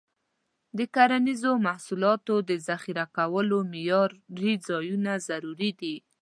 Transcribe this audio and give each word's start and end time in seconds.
د 0.77 0.79
کرنیزو 0.95 1.51
محصولاتو 1.65 2.35
د 2.49 2.51
ذخیره 2.67 3.05
کولو 3.17 3.57
معیاري 3.71 4.53
ځایونه 4.67 5.11
ضروري 5.27 5.71
دي. 5.81 5.95